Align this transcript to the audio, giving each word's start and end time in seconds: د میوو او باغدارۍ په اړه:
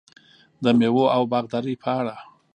د 0.63 0.65
میوو 0.79 1.05
او 1.15 1.21
باغدارۍ 1.31 1.75
په 1.83 1.89
اړه: 1.99 2.15